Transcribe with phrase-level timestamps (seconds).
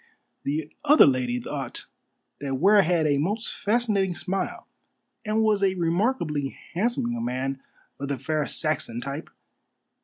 [0.41, 1.85] The other lady thought
[2.39, 4.65] that Ware had a most fascinating smile,
[5.23, 7.61] and was a remarkably handsome young man
[7.99, 9.29] of the fair Saxon type.